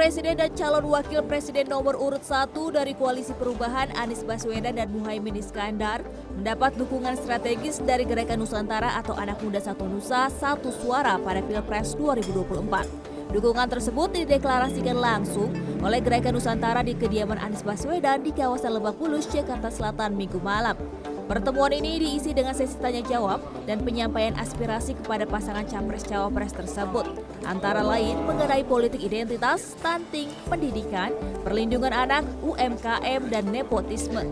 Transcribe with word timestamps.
Presiden 0.00 0.40
dan 0.40 0.48
calon 0.56 0.88
wakil 0.88 1.20
presiden 1.28 1.68
nomor 1.68 1.92
urut 1.92 2.24
1 2.24 2.56
dari 2.72 2.96
Koalisi 2.96 3.36
Perubahan 3.36 3.92
Anies 3.92 4.24
Baswedan 4.24 4.80
dan 4.80 4.88
Muhaimin 4.88 5.36
Iskandar 5.36 6.00
mendapat 6.32 6.72
dukungan 6.80 7.20
strategis 7.20 7.84
dari 7.84 8.08
Gerakan 8.08 8.40
Nusantara 8.40 8.96
atau 8.96 9.12
Anak 9.12 9.44
Muda 9.44 9.60
Satu 9.60 9.84
Nusa 9.84 10.32
Satu 10.32 10.72
Suara 10.72 11.20
pada 11.20 11.44
Pilpres 11.44 12.00
2024. 12.00 13.36
Dukungan 13.36 13.68
tersebut 13.68 14.24
dideklarasikan 14.24 14.96
langsung 14.96 15.52
oleh 15.84 16.00
Gerakan 16.00 16.32
Nusantara 16.32 16.80
di 16.80 16.96
kediaman 16.96 17.36
Anies 17.36 17.60
Baswedan 17.60 18.24
di 18.24 18.32
kawasan 18.32 18.80
Lebak 18.80 18.96
Bulus, 18.96 19.28
Jakarta 19.28 19.68
Selatan 19.68 20.16
Minggu 20.16 20.40
malam. 20.40 20.80
Pertemuan 21.28 21.76
ini 21.76 22.00
diisi 22.00 22.32
dengan 22.32 22.56
sesi 22.56 22.80
tanya 22.80 23.04
jawab 23.04 23.44
dan 23.68 23.84
penyampaian 23.84 24.32
aspirasi 24.40 24.96
kepada 24.96 25.28
pasangan 25.28 25.68
capres-cawapres 25.68 26.56
tersebut, 26.56 27.06
antara 27.44 27.80
lain 27.84 28.20
mengenai 28.24 28.64
politik 28.64 29.00
identitas, 29.00 29.76
stunting, 29.78 30.28
pendidikan, 30.48 31.14
perlindungan 31.44 31.92
anak, 31.92 32.24
UMKM, 32.44 33.30
dan 33.32 33.44
nepotisme. 33.48 34.26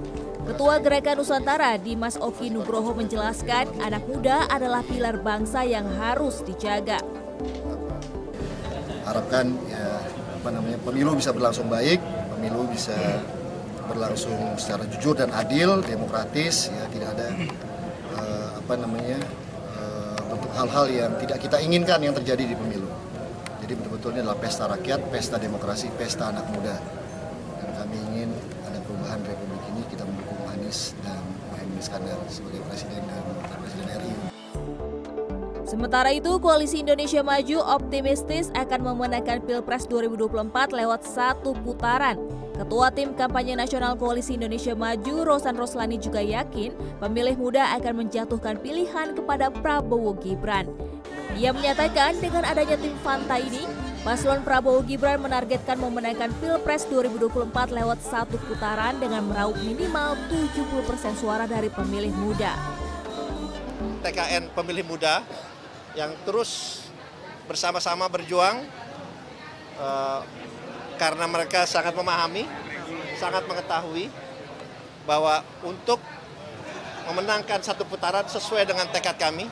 Ketua 0.48 0.80
Gerakan 0.80 1.20
Nusantara 1.20 1.76
Dimas 1.76 2.16
Oki 2.16 2.48
Nugroho 2.48 2.96
menjelaskan 2.96 3.68
anak 3.84 4.08
muda 4.08 4.48
adalah 4.48 4.80
pilar 4.80 5.20
bangsa 5.20 5.60
yang 5.64 5.84
harus 6.00 6.40
dijaga. 6.40 7.04
Harapkan 9.04 9.52
ya, 9.68 10.00
apa 10.40 10.48
namanya 10.48 10.78
pemilu 10.80 11.16
bisa 11.16 11.36
berlangsung 11.36 11.68
baik, 11.68 12.00
pemilu 12.32 12.64
bisa 12.72 12.96
berlangsung 13.88 14.56
secara 14.56 14.84
jujur 14.88 15.16
dan 15.16 15.32
adil, 15.36 15.80
demokratis, 15.84 16.72
ya 16.72 16.84
tidak 16.92 17.16
ada 17.16 17.28
uh, 18.16 18.48
apa 18.60 18.74
namanya 18.76 19.20
untuk 20.38 20.52
hal-hal 20.54 20.86
yang 20.88 21.12
tidak 21.18 21.38
kita 21.42 21.56
inginkan 21.60 21.98
yang 22.00 22.14
terjadi 22.14 22.44
di 22.52 22.56
pemilu. 22.56 22.88
Jadi 23.68 23.84
betul-betul 23.84 24.16
ini 24.16 24.20
adalah 24.24 24.40
pesta 24.40 24.64
rakyat, 24.64 25.12
pesta 25.12 25.36
demokrasi, 25.36 25.92
pesta 25.92 26.32
anak 26.32 26.48
muda. 26.56 26.72
Dan 27.60 27.68
kami 27.76 28.00
ingin 28.00 28.32
ada 28.64 28.80
perubahan 28.80 29.20
Republik 29.20 29.60
ini, 29.76 29.84
kita 29.92 30.08
mendukung 30.08 30.40
Anies 30.48 30.96
dan 31.04 31.20
Mohaimin 31.52 31.76
Iskandar 31.76 32.16
sebagai 32.32 32.64
Presiden 32.64 33.04
dan 33.04 33.20
Presiden 33.60 33.86
RI. 33.92 34.14
Sementara 35.68 36.08
itu, 36.16 36.40
Koalisi 36.40 36.80
Indonesia 36.80 37.20
Maju 37.20 37.60
optimistis 37.60 38.48
akan 38.56 38.88
memenangkan 38.88 39.44
Pilpres 39.44 39.84
2024 39.84 40.72
lewat 40.72 41.04
satu 41.04 41.52
putaran. 41.60 42.16
Ketua 42.56 42.88
Tim 42.88 43.12
Kampanye 43.12 43.52
Nasional 43.52 44.00
Koalisi 44.00 44.40
Indonesia 44.40 44.72
Maju, 44.72 45.28
Rosan 45.28 45.60
Roslani 45.60 46.00
juga 46.00 46.24
yakin 46.24 46.72
pemilih 47.04 47.36
muda 47.36 47.76
akan 47.76 48.08
menjatuhkan 48.08 48.64
pilihan 48.64 49.12
kepada 49.12 49.52
Prabowo 49.52 50.16
Gibran. 50.16 50.72
Ia 51.36 51.52
menyatakan 51.52 52.16
dengan 52.16 52.48
adanya 52.48 52.80
tim 52.80 52.96
Fanta 53.04 53.36
ini, 53.36 53.68
Paslon 54.00 54.40
Prabowo 54.40 54.80
Gibran 54.80 55.20
menargetkan 55.20 55.76
memenangkan 55.76 56.32
Pilpres 56.40 56.88
2024 56.88 57.52
lewat 57.76 58.00
satu 58.00 58.40
putaran 58.48 58.96
dengan 58.96 59.28
meraup 59.28 59.58
minimal 59.60 60.16
70% 60.32 61.20
suara 61.20 61.44
dari 61.44 61.68
pemilih 61.68 62.14
muda. 62.16 62.56
TKN 64.00 64.54
pemilih 64.56 64.88
muda 64.88 65.20
yang 65.92 66.16
terus 66.24 66.80
bersama-sama 67.44 68.08
berjuang 68.08 68.64
uh, 69.76 70.24
karena 70.96 71.28
mereka 71.28 71.68
sangat 71.68 71.92
memahami, 71.92 72.48
sangat 73.20 73.44
mengetahui 73.44 74.08
bahwa 75.04 75.44
untuk 75.60 76.00
memenangkan 77.08 77.60
satu 77.64 77.84
putaran 77.88 78.24
sesuai 78.28 78.68
dengan 78.68 78.84
tekad 78.92 79.16
kami, 79.16 79.48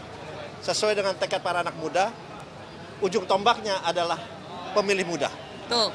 sesuai 0.64 0.94
dengan 0.96 1.14
tekad 1.16 1.40
para 1.44 1.60
anak 1.60 1.76
muda, 1.76 2.12
ujung 3.00 3.28
tombaknya 3.28 3.80
adalah 3.84 4.20
pemilih 4.72 5.04
muda. 5.08 5.28
Tuh. 5.68 5.90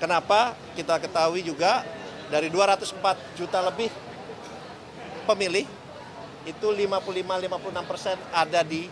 Kenapa? 0.00 0.56
Kita 0.74 0.98
ketahui 0.98 1.46
juga 1.46 1.86
dari 2.32 2.50
204 2.50 3.38
juta 3.38 3.60
lebih 3.62 3.92
pemilih 5.28 5.66
itu 6.42 6.66
55-56 6.74 7.86
persen 7.86 8.16
ada 8.34 8.66
di 8.66 8.90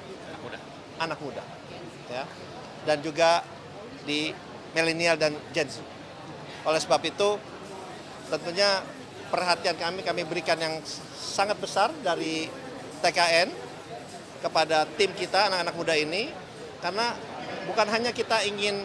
anak 1.02 1.18
muda, 1.18 1.42
ya, 2.06 2.22
dan 2.86 3.02
juga 3.02 3.42
di 4.06 4.30
milenial 4.76 5.18
dan 5.18 5.34
Gen 5.50 5.66
Z. 5.66 5.82
Oleh 6.62 6.78
sebab 6.78 7.02
itu, 7.02 7.40
tentunya 8.30 8.84
perhatian 9.32 9.74
kami 9.74 10.06
kami 10.06 10.22
berikan 10.28 10.60
yang 10.60 10.78
sangat 11.16 11.58
besar 11.58 11.90
dari 12.04 12.46
TKN 13.00 13.48
kepada 14.40 14.88
tim 14.96 15.12
kita 15.12 15.52
anak-anak 15.52 15.74
muda 15.76 15.94
ini, 15.96 16.32
karena 16.80 17.12
bukan 17.68 17.86
hanya 17.92 18.10
kita 18.10 18.42
ingin 18.48 18.84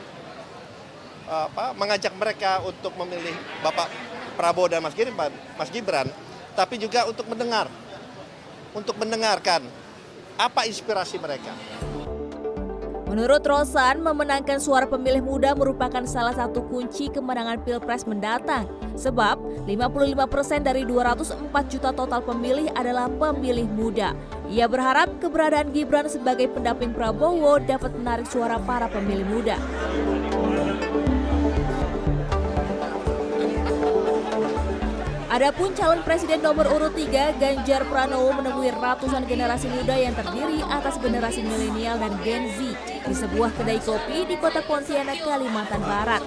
apa, 1.26 1.74
mengajak 1.74 2.14
mereka 2.14 2.62
untuk 2.62 2.94
memilih 3.02 3.34
Bapak 3.64 3.90
Prabowo 4.36 4.70
dan 4.70 4.84
Mas 4.84 4.94
Gibran, 4.94 5.32
Mas 5.58 5.72
Gibran, 5.72 6.08
tapi 6.54 6.76
juga 6.78 7.08
untuk 7.08 7.26
mendengar, 7.32 7.72
untuk 8.76 9.00
mendengarkan 9.00 9.64
apa 10.36 10.68
inspirasi 10.68 11.16
mereka. 11.18 11.56
Menurut 13.16 13.48
Rosan, 13.48 14.04
memenangkan 14.04 14.60
suara 14.60 14.84
pemilih 14.84 15.24
muda 15.24 15.56
merupakan 15.56 16.04
salah 16.04 16.36
satu 16.36 16.68
kunci 16.68 17.08
kemenangan 17.08 17.64
Pilpres 17.64 18.04
mendatang. 18.04 18.68
Sebab, 19.00 19.40
55% 19.64 20.68
dari 20.68 20.84
204 20.84 21.48
juta 21.72 21.96
total 21.96 22.20
pemilih 22.20 22.68
adalah 22.76 23.08
pemilih 23.08 23.72
muda. 23.72 24.12
Ia 24.52 24.68
berharap 24.68 25.16
keberadaan 25.24 25.72
Gibran 25.72 26.12
sebagai 26.12 26.52
pendamping 26.52 26.92
Prabowo 26.92 27.56
dapat 27.64 27.96
menarik 27.96 28.28
suara 28.28 28.60
para 28.60 28.92
pemilih 28.92 29.24
muda. 29.32 29.56
Adapun 35.36 35.76
calon 35.76 36.00
presiden 36.00 36.40
nomor 36.40 36.64
urut 36.72 36.96
3 36.96 37.36
Ganjar 37.36 37.84
Pranowo 37.92 38.32
menemui 38.40 38.72
ratusan 38.72 39.28
generasi 39.28 39.68
muda 39.68 39.92
yang 39.92 40.16
terdiri 40.16 40.64
atas 40.64 40.96
generasi 40.96 41.44
milenial 41.44 42.00
dan 42.00 42.16
Gen 42.24 42.48
Z 42.56 42.64
di 43.04 43.12
sebuah 43.12 43.52
kedai 43.52 43.84
kopi 43.84 44.32
di 44.32 44.40
kota 44.40 44.64
Pontianak, 44.64 45.20
Kalimantan 45.28 45.84
Barat. 45.84 46.24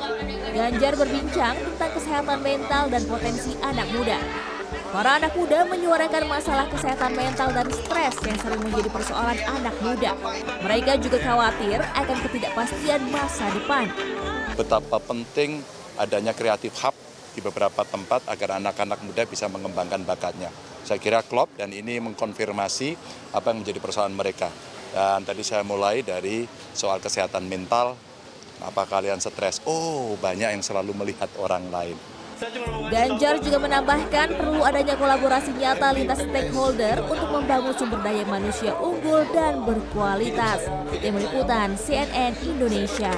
Ganjar 0.53 0.93
berbincang 1.01 1.57
tentang 1.57 1.91
kesehatan 1.97 2.39
mental 2.45 2.93
dan 2.93 3.01
potensi 3.09 3.57
anak 3.65 3.89
muda. 3.97 4.21
Para 4.93 5.17
anak 5.17 5.33
muda 5.41 5.65
menyuarakan 5.65 6.29
masalah 6.29 6.69
kesehatan 6.69 7.17
mental 7.17 7.49
dan 7.57 7.65
stres 7.73 8.13
yang 8.29 8.37
sering 8.45 8.61
menjadi 8.61 8.93
persoalan 8.93 9.41
anak 9.41 9.73
muda. 9.81 10.13
Mereka 10.69 11.01
juga 11.01 11.17
khawatir 11.25 11.81
akan 11.97 12.17
ketidakpastian 12.29 13.09
masa 13.09 13.49
depan. 13.57 13.89
Betapa 14.53 15.01
penting 15.01 15.65
adanya 15.97 16.37
kreatif 16.37 16.77
hub 16.85 17.08
di 17.39 17.41
beberapa 17.47 17.87
tempat 17.87 18.27
agar 18.27 18.59
anak-anak 18.59 18.99
muda 19.07 19.23
bisa 19.23 19.47
mengembangkan 19.47 20.03
bakatnya. 20.03 20.51
Saya 20.83 20.99
kira 20.99 21.23
klop 21.23 21.47
dan 21.55 21.71
ini 21.71 22.03
mengkonfirmasi 22.03 22.99
apa 23.31 23.55
yang 23.55 23.63
menjadi 23.63 23.79
persoalan 23.79 24.19
mereka. 24.19 24.51
Dan 24.91 25.23
tadi 25.23 25.47
saya 25.47 25.63
mulai 25.63 26.03
dari 26.03 26.51
soal 26.75 26.99
kesehatan 26.99 27.47
mental, 27.47 27.95
apa 28.59 28.83
kalian 28.91 29.23
stres? 29.23 29.63
Oh, 29.63 30.19
banyak 30.19 30.59
yang 30.59 30.65
selalu 30.67 30.91
melihat 30.99 31.31
orang 31.39 31.71
lain. 31.71 31.95
Ganjar 32.91 33.43
juga 33.43 33.59
menambahkan 33.59 34.35
perlu 34.39 34.63
adanya 34.63 34.95
kolaborasi 34.95 35.59
nyata 35.59 35.91
lintas 35.91 36.23
stakeholder 36.23 37.03
untuk 37.07 37.29
membangun 37.35 37.75
sumber 37.75 37.99
daya 38.03 38.23
manusia 38.27 38.75
unggul 38.79 39.27
dan 39.35 39.63
berkualitas. 39.63 40.67
Tim 41.03 41.19
Liputan 41.19 41.75
CNN 41.75 42.35
Indonesia. 42.43 43.11